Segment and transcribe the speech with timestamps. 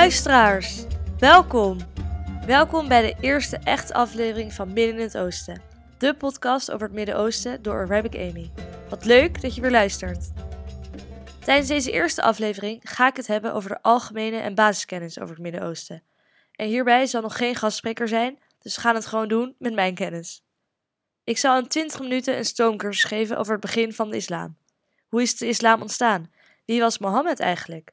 [0.00, 0.84] Luisteraars,
[1.18, 1.78] welkom.
[2.46, 5.62] Welkom bij de eerste echte aflevering van Midden in het Oosten.
[5.98, 8.50] De podcast over het Midden-Oosten door Arabic Amy.
[8.88, 10.30] Wat leuk dat je weer luistert.
[11.44, 15.42] Tijdens deze eerste aflevering ga ik het hebben over de algemene en basiskennis over het
[15.42, 16.02] Midden-Oosten.
[16.52, 19.94] En hierbij zal nog geen gastspreker zijn, dus we gaan het gewoon doen met mijn
[19.94, 20.42] kennis.
[21.24, 24.56] Ik zal in 20 minuten een stoomcursus geven over het begin van de islam.
[25.08, 26.30] Hoe is de islam ontstaan?
[26.64, 27.92] Wie was Mohammed eigenlijk?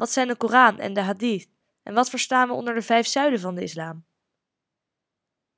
[0.00, 1.48] Wat zijn de Koran en de Hadith?
[1.82, 4.04] En wat verstaan we onder de vijf zuilen van de islam?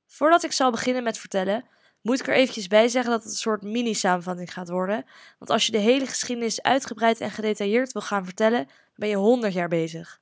[0.07, 1.65] Voordat ik zal beginnen met vertellen,
[2.01, 5.05] moet ik er eventjes bij zeggen dat het een soort mini-samenvatting gaat worden.
[5.39, 9.53] Want als je de hele geschiedenis uitgebreid en gedetailleerd wil gaan vertellen, ben je 100
[9.53, 10.19] jaar bezig.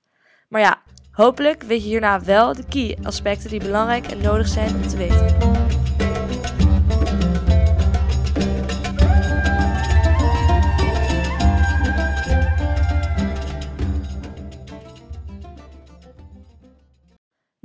[0.47, 4.75] Maar ja, hopelijk weet je hierna wel de key aspecten die belangrijk en nodig zijn
[4.75, 5.81] om te weten.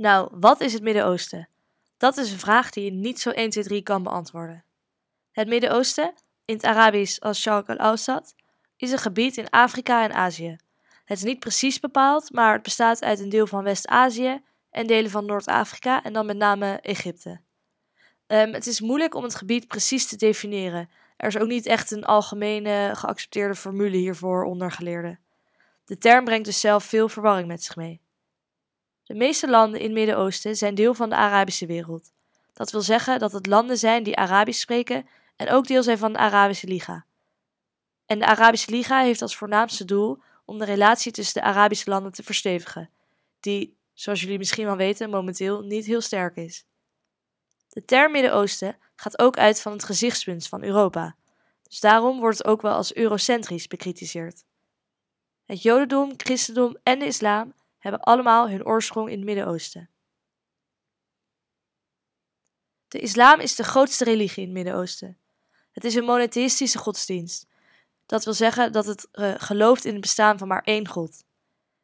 [0.07, 1.49] Nou, wat is het Midden-Oosten?
[1.97, 4.63] Dat is een vraag die je niet zo 1, 2, 3 kan beantwoorden.
[5.31, 6.13] Het Midden-Oosten,
[6.45, 8.35] in het Arabisch als Sharq al-Awsat,
[8.77, 10.55] is een gebied in Afrika en Azië.
[11.05, 15.11] Het is niet precies bepaald, maar het bestaat uit een deel van West-Azië en delen
[15.11, 17.39] van Noord-Afrika en dan met name Egypte.
[18.27, 20.89] Um, het is moeilijk om het gebied precies te definiëren.
[21.17, 25.19] Er is ook niet echt een algemene geaccepteerde formule hiervoor onder geleerden.
[25.85, 28.01] De term brengt dus zelf veel verwarring met zich mee.
[29.07, 32.11] De meeste landen in het Midden-Oosten zijn deel van de Arabische wereld.
[32.53, 36.13] Dat wil zeggen dat het landen zijn die Arabisch spreken en ook deel zijn van
[36.13, 37.05] de Arabische Liga.
[38.05, 42.11] En de Arabische Liga heeft als voornaamste doel om de relatie tussen de Arabische landen
[42.11, 42.89] te verstevigen,
[43.39, 46.65] die, zoals jullie misschien wel weten, momenteel niet heel sterk is.
[47.69, 51.15] De term Midden-Oosten gaat ook uit van het gezichtspunt van Europa,
[51.63, 54.43] dus daarom wordt het ook wel als eurocentrisch bekritiseerd.
[55.45, 57.53] Het Jodendom, Christendom en de islam
[57.89, 59.89] hebben allemaal hun oorsprong in het Midden-Oosten.
[62.87, 65.17] De islam is de grootste religie in het Midden-Oosten.
[65.71, 67.45] Het is een monotheïstische godsdienst.
[68.05, 71.23] Dat wil zeggen dat het uh, gelooft in het bestaan van maar één God.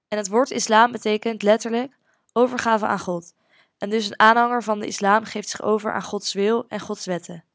[0.08, 1.98] En het woord islam betekent letterlijk
[2.34, 3.34] overgave aan God.
[3.78, 7.06] En dus een aanhanger van de islam geeft zich over aan Gods wil en Gods
[7.06, 7.46] wetten.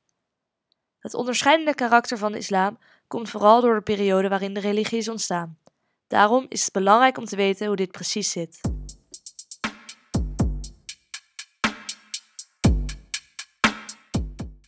[0.99, 5.09] Het onderscheidende karakter van de islam komt vooral door de periode waarin de religie is
[5.09, 5.59] ontstaan.
[6.09, 8.61] Daarom is het belangrijk om te weten hoe dit precies zit.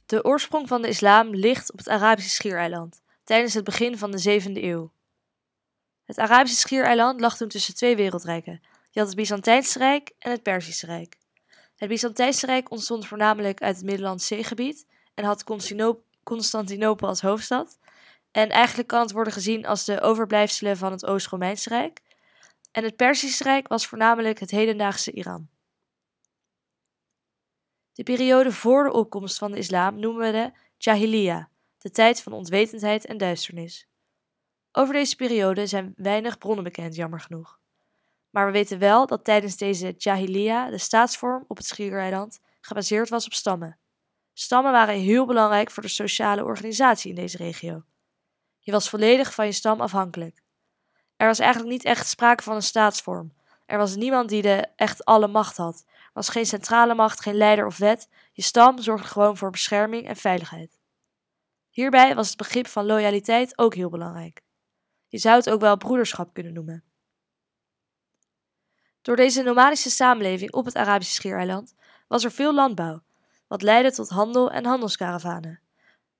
[0.07, 4.43] De oorsprong van de islam ligt op het Arabische Schiereiland, tijdens het begin van de
[4.43, 4.93] 7e eeuw.
[6.05, 8.61] Het Arabische Schiereiland lag toen tussen twee wereldrijken.
[8.91, 11.19] Je had het Byzantijnse Rijk en het Perzische Rijk.
[11.77, 15.45] Het Byzantijnse Rijk ontstond voornamelijk uit het Middellandse Zeegebied en had
[16.23, 17.79] Constantinopel als hoofdstad,
[18.31, 22.01] en eigenlijk kan het worden gezien als de overblijfselen van het Oost-Romeinse Rijk.
[22.73, 25.49] En het Perzische Rijk was voornamelijk het hedendaagse Iran.
[27.93, 31.49] De periode voor de opkomst van de islam noemen we de Jahiliya,
[31.79, 33.89] de tijd van onwetendheid en duisternis.
[34.73, 37.59] Over deze periode zijn weinig bronnen bekend, jammer genoeg.
[38.31, 43.27] Maar we weten wel dat tijdens deze Jahiliya de staatsvorm op het Schiereiland gebaseerd was
[43.27, 43.79] op stammen.
[44.33, 47.85] Stammen waren heel belangrijk voor de sociale organisatie in deze regio.
[48.71, 50.43] Je was volledig van je stam afhankelijk.
[51.17, 53.33] Er was eigenlijk niet echt sprake van een staatsvorm.
[53.67, 55.85] Er was niemand die de echt alle macht had.
[55.87, 58.09] Er was geen centrale macht, geen leider of wet.
[58.33, 60.79] Je stam zorgde gewoon voor bescherming en veiligheid.
[61.71, 64.43] Hierbij was het begrip van loyaliteit ook heel belangrijk.
[65.07, 66.85] Je zou het ook wel broederschap kunnen noemen.
[69.03, 71.75] Door deze nomadische samenleving op het Arabische Schiereiland
[72.09, 73.03] was er veel landbouw,
[73.47, 75.61] wat leidde tot handel en handelskaravanen.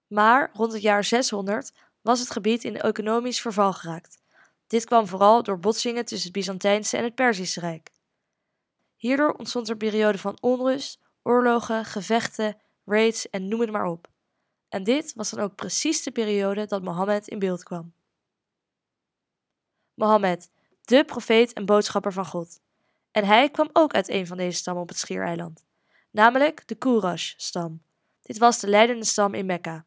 [0.07, 1.73] Maar rond het jaar 600
[2.03, 4.19] was het gebied in economisch verval geraakt.
[4.67, 7.91] Dit kwam vooral door botsingen tussen het Byzantijnse en het Perzische Rijk.
[8.97, 14.09] Hierdoor ontstond er periode van onrust, oorlogen, gevechten, raids en noem het maar op.
[14.69, 17.93] En dit was dan ook precies de periode dat Mohammed in beeld kwam.
[19.95, 20.51] Mohammed,
[20.85, 22.61] de profeet en boodschapper van God.
[23.11, 25.65] En hij kwam ook uit een van deze stammen op het Schiereiland,
[26.11, 27.83] namelijk de Quraysh-stam.
[28.23, 29.85] Dit was de leidende stam in Mekka.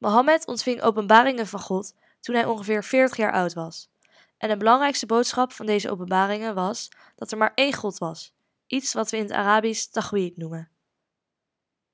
[0.00, 3.90] Mohammed ontving openbaringen van God toen hij ongeveer 40 jaar oud was.
[4.38, 8.34] En de belangrijkste boodschap van deze openbaringen was dat er maar één God was,
[8.66, 10.70] iets wat we in het Arabisch tawhid noemen.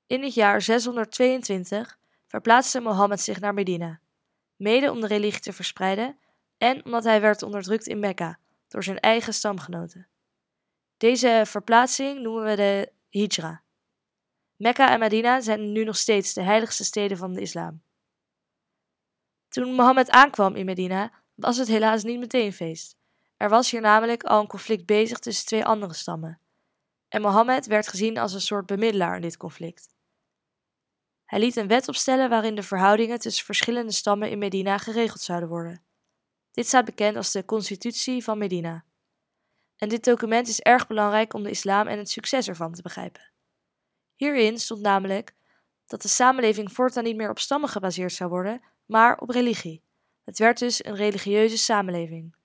[0.05, 3.99] In het jaar 622 verplaatste Mohammed zich naar Medina,
[4.55, 6.17] mede om de religie te verspreiden
[6.57, 10.07] en omdat hij werd onderdrukt in Mekka door zijn eigen stamgenoten.
[10.97, 13.63] Deze verplaatsing noemen we de hijra.
[14.55, 17.85] Mekka en Medina zijn nu nog steeds de heiligste steden van de islam.
[19.49, 22.97] Toen Mohammed aankwam in Medina, was het helaas niet meteen feest.
[23.37, 26.39] Er was hier namelijk al een conflict bezig tussen twee andere stammen.
[27.07, 29.95] En Mohammed werd gezien als een soort bemiddelaar in dit conflict.
[31.25, 35.49] Hij liet een wet opstellen waarin de verhoudingen tussen verschillende stammen in Medina geregeld zouden
[35.49, 35.83] worden.
[36.51, 38.85] Dit staat bekend als de Constitutie van Medina.
[39.75, 43.31] En dit document is erg belangrijk om de islam en het succes ervan te begrijpen.
[44.15, 45.35] Hierin stond namelijk
[45.85, 49.83] dat de samenleving voortaan niet meer op stammen gebaseerd zou worden, maar op religie.
[50.23, 52.35] Het werd dus een religieuze samenleving.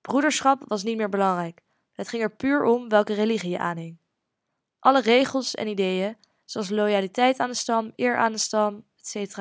[0.00, 1.60] Broederschap was niet meer belangrijk.
[1.92, 3.98] Het ging er puur om welke religie je aanhing.
[4.78, 9.36] Alle regels en ideeën, zoals loyaliteit aan de stam, eer aan de stam, etc.,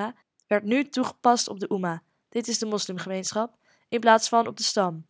[0.48, 2.04] werd nu toegepast op de Umma.
[2.30, 3.58] Dit is de moslimgemeenschap,
[3.90, 5.06] in plaats van op de stam.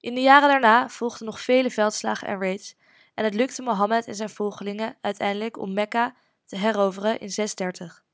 [0.00, 2.74] In de jaren daarna volgden nog vele veldslagen en raids
[3.14, 6.14] en het lukte Mohammed en zijn volgelingen uiteindelijk om Mekka
[6.44, 8.04] te heroveren in 630.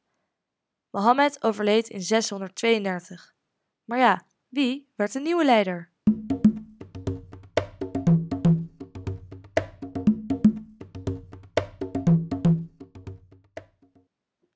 [0.97, 3.35] Mohammed overleed in 632.
[3.85, 5.91] Maar ja, wie werd de nieuwe leider?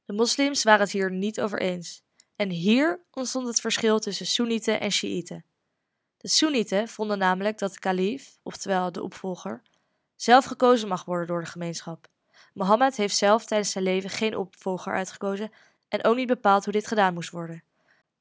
[0.05, 2.03] De moslims waren het hier niet over eens.
[2.37, 5.45] En hier ontstond het verschil tussen Soenieten en Shiiten.
[6.17, 9.63] De Soenieten vonden namelijk dat de kalif, oftewel de opvolger,
[10.17, 12.09] zelf gekozen mag worden door de gemeenschap.
[12.55, 15.51] Mohammed heeft zelf tijdens zijn leven geen opvolger uitgekozen
[15.91, 17.63] en ook niet bepaald hoe dit gedaan moest worden.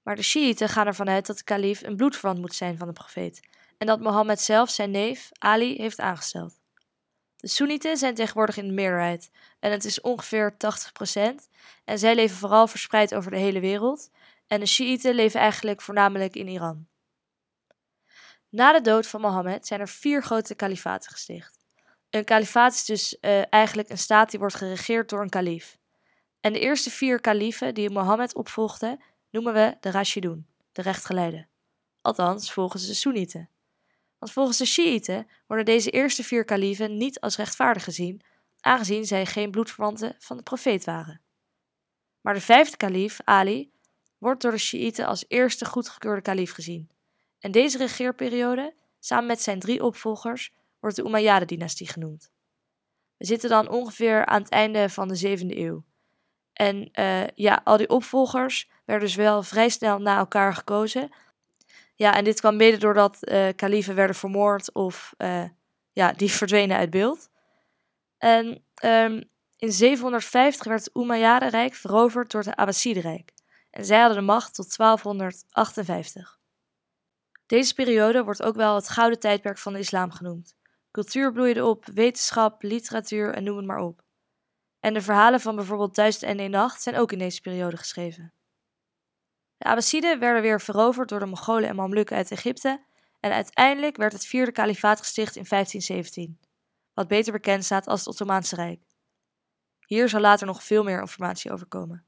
[0.03, 2.93] Maar de Shiiten gaan ervan uit dat de kalif een bloedverwant moet zijn van de
[2.93, 6.59] profeet en dat Mohammed zelf zijn neef Ali heeft aangesteld.
[7.35, 10.55] De Soenieten zijn tegenwoordig in de meerderheid en het is ongeveer 80%
[11.85, 14.09] en zij leven vooral verspreid over de hele wereld
[14.47, 16.87] en de Shiiten leven eigenlijk voornamelijk in Iran.
[18.49, 21.57] Na de dood van Mohammed zijn er vier grote kalifaten gesticht.
[22.09, 25.78] Een kalifaat is dus uh, eigenlijk een staat die wordt geregeerd door een kalif.
[26.39, 28.99] En de eerste vier kaliefen die Mohammed opvolgden,
[29.29, 31.47] noemen we de Rashidun, de rechtgeleide.
[32.01, 33.49] Althans, volgens de Soenieten.
[34.19, 38.21] Want volgens de Shiiten worden deze eerste vier kaliefen niet als rechtvaardig gezien,
[38.59, 41.21] aangezien zij geen bloedverwanten van de profeet waren.
[42.21, 43.71] Maar de vijfde kalief, Ali,
[44.17, 46.89] wordt door de Shiiten als eerste goedgekeurde kalief gezien.
[47.39, 52.31] En deze regeerperiode, samen met zijn drie opvolgers, wordt de Umayyad-dynastie genoemd.
[53.17, 55.83] We zitten dan ongeveer aan het einde van de 7e eeuw.
[56.59, 61.09] En uh, ja, al die opvolgers werden dus wel vrij snel na elkaar gekozen.
[61.95, 65.43] Ja, en dit kwam mede doordat uh, kaliefen werden vermoord of uh,
[65.91, 67.29] ja, die verdwenen uit beeld.
[68.17, 69.23] En um,
[69.57, 73.33] in 750 werd het Umayyadenrijk veroverd door het Abbasidenrijk.
[73.71, 76.39] En zij hadden de macht tot 1258.
[77.45, 80.55] Deze periode wordt ook wel het gouden tijdperk van de islam genoemd.
[80.91, 84.07] Cultuur bloeide op, wetenschap, literatuur en noem het maar op.
[84.79, 88.33] En de verhalen van bijvoorbeeld Duizend en een Nacht zijn ook in deze periode geschreven.
[89.57, 92.83] De Abbasiden werden weer veroverd door de Mongolen en Mamlukken uit Egypte
[93.19, 96.39] en uiteindelijk werd het vierde kalifaat gesticht in 1517,
[96.93, 98.81] wat beter bekend staat als het Ottomaanse Rijk.
[99.85, 102.05] Hier zal later nog veel meer informatie over komen.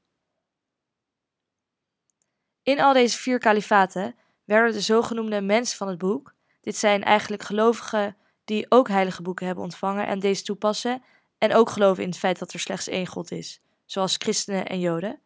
[2.62, 4.14] In al deze vier kalifaten
[4.44, 9.46] werden de zogenoemde mensen van het boek, dit zijn eigenlijk gelovigen die ook heilige boeken
[9.46, 11.02] hebben ontvangen en deze toepassen
[11.42, 14.80] en ook geloven in het feit dat er slechts één God is, zoals christenen en
[14.80, 15.20] joden.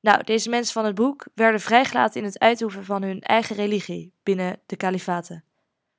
[0.00, 4.12] Nou, deze mensen van het boek werden vrijgelaten in het uitoefenen van hun eigen religie
[4.22, 5.44] binnen de kalifaten.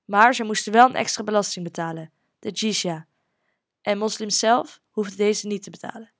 [0.06, 3.08] Maar ze moesten wel een extra belasting betalen, de jizya.
[3.82, 6.12] En moslims zelf hoefden deze niet te betalen.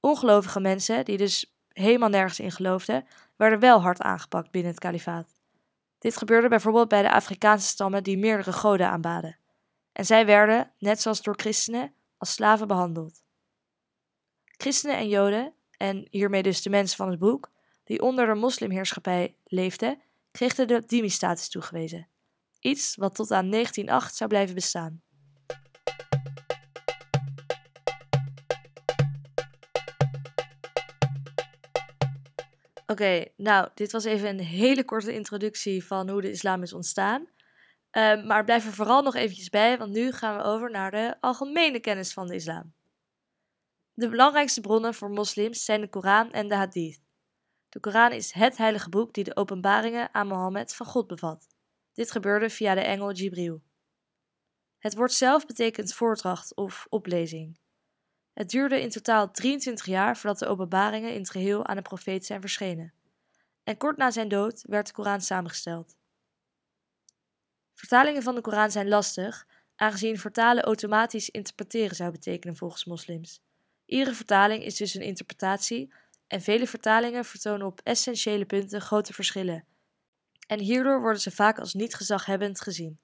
[0.00, 3.06] Ongelovige mensen, die dus helemaal nergens in geloofden,
[3.36, 5.32] werden wel hard aangepakt binnen het kalifaat.
[5.98, 9.38] Dit gebeurde bijvoorbeeld bij de Afrikaanse stammen die meerdere goden aanbaden.
[9.92, 13.22] En zij werden, net zoals door christenen, als slaven behandeld.
[14.44, 17.50] Christenen en Joden, en hiermee dus de mensen van het boek,
[17.84, 22.08] die onder de moslimheerschappij leefden, kregen de dhimmi-status toegewezen.
[22.60, 25.02] Iets wat tot aan 1908 zou blijven bestaan.
[32.86, 37.28] Oké, nou, dit was even een hele korte introductie van hoe de islam is ontstaan.
[37.92, 41.16] Uh, maar blijf er vooral nog eventjes bij, want nu gaan we over naar de
[41.20, 42.72] algemene kennis van de islam.
[43.92, 47.00] De belangrijkste bronnen voor moslims zijn de Koran en de Hadith.
[47.68, 51.46] De Koran is het heilige boek die de openbaringen aan Mohammed van God bevat.
[51.92, 53.62] Dit gebeurde via de engel Jibril.
[54.78, 57.58] Het woord zelf betekent voordracht of oplezing.
[58.32, 62.26] Het duurde in totaal 23 jaar voordat de openbaringen in het geheel aan de profeet
[62.26, 62.92] zijn verschenen.
[63.64, 65.96] En kort na zijn dood werd de Koran samengesteld.
[67.80, 69.46] Vertalingen van de Koran zijn lastig,
[69.76, 73.42] aangezien vertalen automatisch interpreteren zou betekenen volgens moslims.
[73.84, 75.92] Iedere vertaling is dus een interpretatie
[76.26, 79.64] en vele vertalingen vertonen op essentiële punten grote verschillen.
[80.46, 83.00] en hierdoor worden ze vaak als niet gezaghebbend gezien.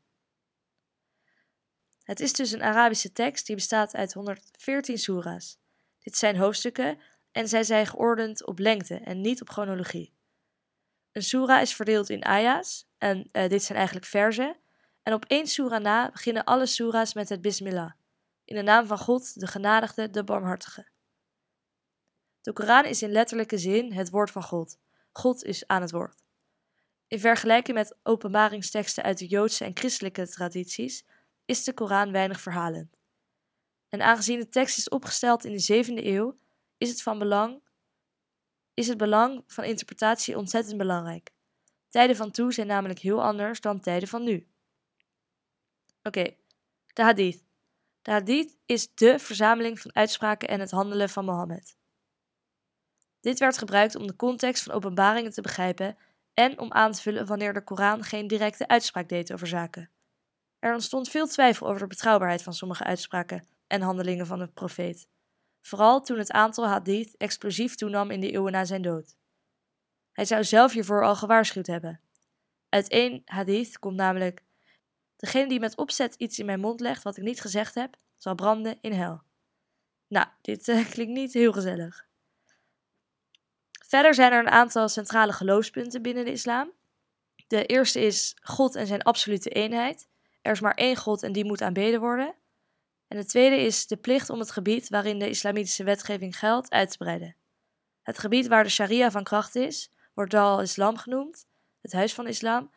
[2.02, 5.58] Het is dus een Arabische tekst die bestaat uit 114 soera's.
[5.98, 6.98] Dit zijn hoofdstukken
[7.32, 10.14] en zij zijn geordend op lengte en niet op chronologie.
[11.12, 14.56] Een soera is verdeeld in aya's, en uh, dit zijn eigenlijk verzen,
[15.06, 17.92] en op één soera na beginnen alle soera's met het bismillah,
[18.44, 20.88] in de naam van God, de genadigde, de barmhartige.
[22.40, 24.78] De Koran is in letterlijke zin het woord van God.
[25.12, 26.22] God is aan het woord.
[27.08, 31.06] In vergelijking met openbaringsteksten uit de Joodse en christelijke tradities
[31.44, 32.96] is de Koran weinig verhalend.
[33.88, 36.38] En aangezien de tekst is opgesteld in de 7e eeuw,
[36.78, 37.62] is het van belang
[38.74, 41.30] is het belang van interpretatie ontzettend belangrijk.
[41.88, 44.46] Tijden van toen zijn namelijk heel anders dan tijden van nu.
[46.06, 46.36] Oké,
[46.92, 47.44] de hadith.
[48.02, 51.76] De hadith is de verzameling van uitspraken en het handelen van Mohammed.
[53.20, 55.96] Dit werd gebruikt om de context van openbaringen te begrijpen
[56.34, 59.90] en om aan te vullen wanneer de Koran geen directe uitspraak deed over zaken.
[60.58, 65.08] Er ontstond veel twijfel over de betrouwbaarheid van sommige uitspraken en handelingen van de profeet,
[65.60, 69.16] vooral toen het aantal hadith explosief toenam in de eeuwen na zijn dood.
[70.12, 72.00] Hij zou zelf hiervoor al gewaarschuwd hebben.
[72.68, 74.44] Uit één hadith komt namelijk:
[75.16, 78.34] Degene die met opzet iets in mijn mond legt wat ik niet gezegd heb, zal
[78.34, 79.22] branden in hel.
[80.08, 82.06] Nou, dit uh, klinkt niet heel gezellig.
[83.86, 86.72] Verder zijn er een aantal centrale geloofspunten binnen de islam.
[87.46, 90.08] De eerste is God en zijn absolute eenheid.
[90.42, 92.34] Er is maar één God en die moet aanbeden worden.
[93.08, 96.90] En de tweede is de plicht om het gebied waarin de islamitische wetgeving geldt uit
[96.90, 97.36] te breiden.
[98.02, 101.46] Het gebied waar de sharia van kracht is, wordt Dar al-Islam genoemd,
[101.80, 102.70] het huis van islam.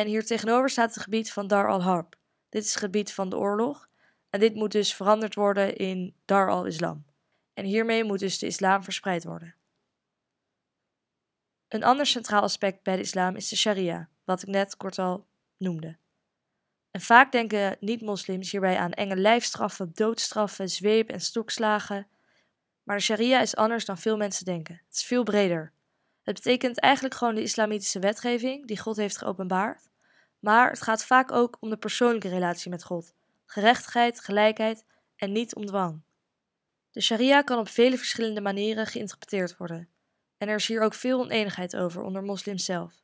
[0.00, 2.16] En hier tegenover staat het gebied van Dar al-Harb.
[2.48, 3.88] Dit is het gebied van de oorlog.
[4.30, 7.04] En dit moet dus veranderd worden in Dar al-Islam.
[7.54, 9.54] En hiermee moet dus de islam verspreid worden.
[11.68, 15.26] Een ander centraal aspect bij de islam is de sharia, wat ik net kort al
[15.56, 15.96] noemde.
[16.90, 22.06] En vaak denken niet-moslims hierbij aan enge lijfstraffen, doodstraffen, zweep- en stokslagen.
[22.82, 24.82] Maar de sharia is anders dan veel mensen denken.
[24.86, 25.72] Het is veel breder.
[26.22, 29.89] Het betekent eigenlijk gewoon de islamitische wetgeving die God heeft geopenbaard.
[30.40, 33.14] Maar het gaat vaak ook om de persoonlijke relatie met God,
[33.46, 34.84] gerechtigheid, gelijkheid
[35.16, 36.02] en niet om dwang.
[36.90, 39.88] De sharia kan op vele verschillende manieren geïnterpreteerd worden.
[40.38, 43.02] En er is hier ook veel oneenigheid over onder moslims zelf.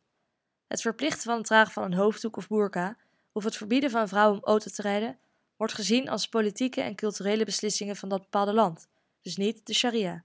[0.67, 2.97] Het verplichten van het dragen van een hoofddoek of burka
[3.33, 5.19] of het verbieden van vrouwen om auto te rijden,
[5.57, 8.89] wordt gezien als politieke en culturele beslissingen van dat bepaalde land,
[9.23, 10.25] dus niet de sharia.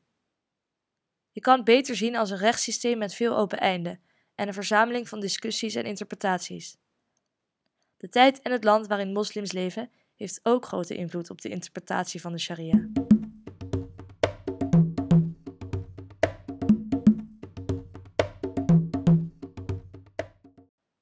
[1.31, 4.01] Je kan het beter zien als een rechtssysteem met veel open einden
[4.35, 6.77] en een verzameling van discussies en interpretaties.
[8.01, 12.21] De tijd en het land waarin moslims leven heeft ook grote invloed op de interpretatie
[12.21, 12.87] van de sharia.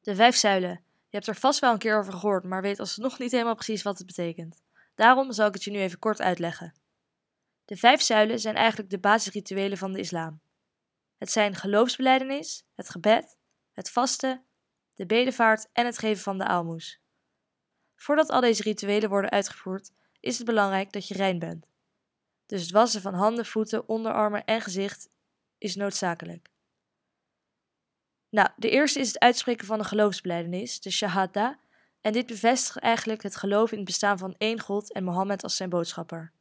[0.02, 3.20] De vijf zuilen je hebt er vast wel een keer over gehoord, maar weet alsnog
[3.20, 4.62] niet helemaal precies wat het betekent.
[4.96, 6.74] Daarom zal ik het je nu even kort uitleggen.
[7.66, 10.42] De vijf zuilen zijn eigenlijk de basisrituelen van de islam.
[11.18, 13.38] Het zijn geloofsbeleidenis, het gebed,
[13.72, 14.44] het vasten,
[15.00, 17.00] de bedevaart en het geven van de aalmoes.
[17.96, 21.66] Voordat al deze rituelen worden uitgevoerd, is het belangrijk dat je rein bent.
[22.46, 25.10] Dus het wassen van handen, voeten, onderarmen en gezicht
[25.58, 26.50] is noodzakelijk.
[28.30, 31.60] Nou, de eerste is het uitspreken van een geloofsbeleidenis, de Shahada,
[32.02, 35.56] en dit bevestigt eigenlijk het geloof in het bestaan van één God en Mohammed als
[35.56, 36.32] zijn boodschapper.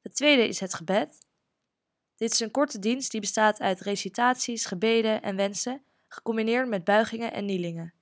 [0.00, 1.26] De tweede is het gebed.
[2.16, 5.84] Dit is een korte dienst die bestaat uit recitaties, gebeden en wensen,
[6.16, 7.94] gecombineerd met buigingen en nielingen.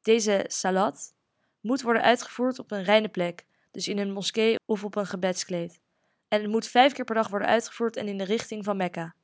[0.00, 1.14] Deze salat
[1.60, 5.80] moet worden uitgevoerd op een reine plek, dus in een moskee of op een gebedskleed.
[6.28, 9.14] En het moet vijf keer per dag worden uitgevoerd en in de richting van Mekka,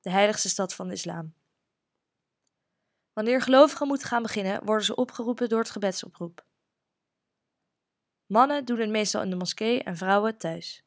[0.00, 1.34] de heiligste stad van de islam.
[3.12, 6.44] Wanneer gelovigen moeten gaan beginnen, worden ze opgeroepen door het gebedsoproep.
[8.26, 10.84] Mannen doen het meestal in de moskee en vrouwen thuis.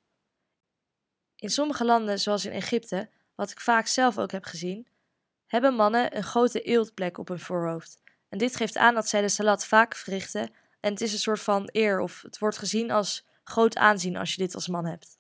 [1.36, 4.88] In sommige landen, zoals in Egypte, wat ik vaak zelf ook heb gezien,
[5.56, 8.02] hebben mannen een grote eeltplek op hun voorhoofd.
[8.30, 11.42] En dit geeft aan dat zij de salat vaak verrichten en het is een soort
[11.42, 15.20] van eer of het wordt gezien als groot aanzien als je dit als man hebt.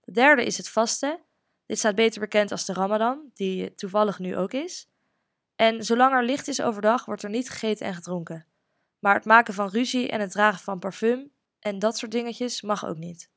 [0.00, 1.20] De derde is het vasten.
[1.66, 4.88] Dit staat beter bekend als de Ramadan, die toevallig nu ook is.
[5.56, 8.46] En zolang er licht is overdag, wordt er niet gegeten en gedronken.
[8.98, 12.86] Maar het maken van ruzie en het dragen van parfum en dat soort dingetjes mag
[12.86, 13.30] ook niet.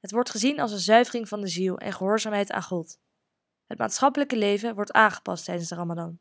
[0.00, 2.98] Het wordt gezien als een zuivering van de ziel en gehoorzaamheid aan God.
[3.66, 6.18] Het maatschappelijke leven wordt aangepast tijdens de Ramadan.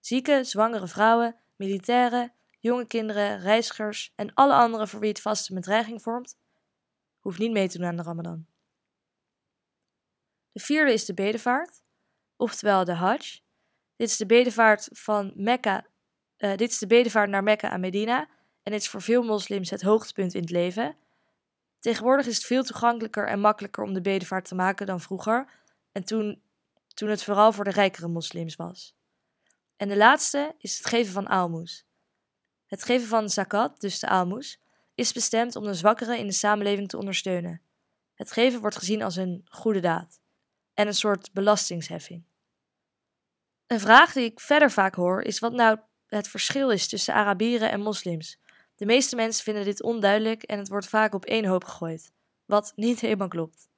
[0.00, 5.62] Zieke, zwangere vrouwen, militairen, jonge kinderen, reizigers en alle anderen voor wie het vaste met
[5.62, 6.38] dreiging vormt,
[7.18, 8.46] hoeft niet mee te doen aan de Ramadan.
[10.52, 11.82] De vierde is de bedevaart,
[12.36, 13.40] oftewel de Hajj,
[13.96, 15.86] Dit is de bedevaart van Mekka.
[16.36, 18.28] eh, dit is de bedevaart naar Mekka en Medina.
[18.62, 20.96] En dit is voor veel moslims het hoogtepunt in het leven.
[21.78, 25.48] Tegenwoordig is het veel toegankelijker en makkelijker om de bedevaart te maken dan vroeger.
[25.92, 26.42] En toen,
[26.94, 28.94] toen het vooral voor de rijkere moslims was.
[29.76, 31.84] En de laatste is het geven van aalmoes.
[32.66, 34.60] Het geven van zakat, dus de aalmoes,
[34.94, 37.62] is bestemd om de zwakkeren in de samenleving te ondersteunen.
[38.14, 40.20] Het geven wordt gezien als een goede daad
[40.74, 42.24] en een soort belastingsheffing.
[43.66, 47.70] Een vraag die ik verder vaak hoor is wat nou het verschil is tussen Arabieren
[47.70, 48.38] en moslims.
[48.76, 52.12] De meeste mensen vinden dit onduidelijk en het wordt vaak op één hoop gegooid,
[52.44, 53.69] wat niet helemaal klopt.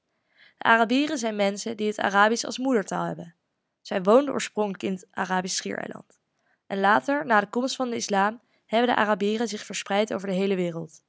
[0.62, 3.34] De Arabieren zijn mensen die het Arabisch als moedertaal hebben.
[3.80, 6.20] Zij woonden oorspronkelijk in het Arabisch Schiereiland.
[6.66, 10.34] En later, na de komst van de islam, hebben de Arabieren zich verspreid over de
[10.34, 11.02] hele wereld.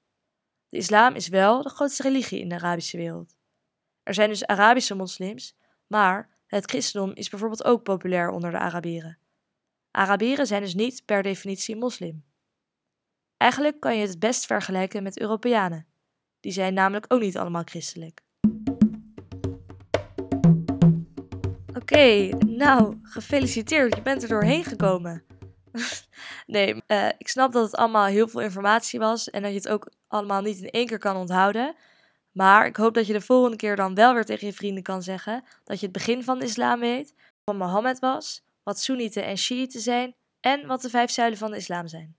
[0.69, 3.36] De islam is wel de grootste religie in de Arabische wereld.
[4.03, 5.55] Er zijn dus Arabische moslims,
[5.88, 9.17] maar het christendom is bijvoorbeeld ook populair onder de Arabieren.
[9.91, 12.24] Arabieren zijn dus niet per definitie moslim.
[13.38, 15.88] Eigenlijk kan je het het best vergelijken met Europeanen.
[16.39, 18.22] Die zijn namelijk ook niet allemaal christelijk.
[21.93, 25.23] Oké, nou, gefeliciteerd, je bent er doorheen gekomen.
[26.47, 29.69] nee, uh, ik snap dat het allemaal heel veel informatie was en dat je het
[29.69, 31.75] ook allemaal niet in één keer kan onthouden.
[32.31, 35.03] Maar ik hoop dat je de volgende keer dan wel weer tegen je vrienden kan
[35.03, 39.38] zeggen dat je het begin van de islam weet, wat Mohammed was, wat Soenieten en
[39.38, 42.15] Shiiten zijn en wat de vijf zuilen van de islam zijn.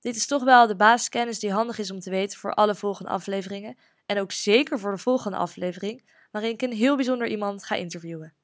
[0.00, 3.10] Dit is toch wel de basiskennis die handig is om te weten voor alle volgende
[3.10, 3.76] afleveringen
[4.06, 8.34] en ook zeker voor de volgende aflevering, waarin ik een heel bijzonder iemand ga interviewen.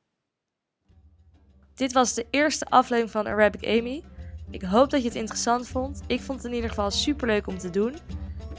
[1.74, 4.02] Dit was de eerste aflevering van Arabic Amy.
[4.50, 6.02] Ik hoop dat je het interessant vond.
[6.06, 7.96] Ik vond het in ieder geval super leuk om te doen.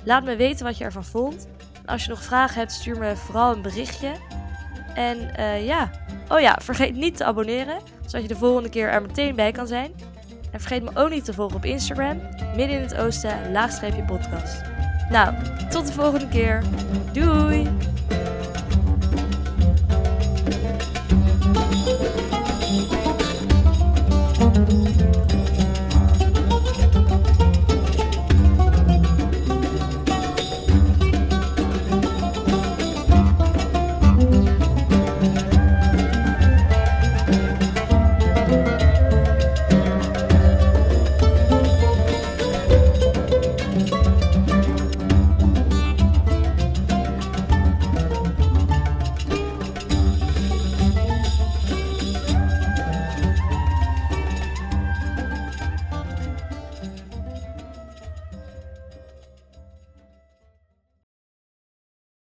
[0.04, 1.48] Laat me weten wat je ervan vond.
[1.86, 4.12] Als je nog vragen hebt, stuur me vooral een berichtje.
[4.96, 5.92] En uh, ja,
[6.30, 9.68] oh ja, vergeet niet te abonneren, zodat je de volgende keer er meteen bij kan
[9.68, 9.92] zijn.
[10.52, 12.22] En vergeet me ook niet te volgen op Instagram,
[12.56, 14.62] midden in het oosten, laagstreepje podcast.
[15.10, 15.34] Nou,
[15.70, 16.64] tot de volgende keer.
[17.12, 17.93] Doei!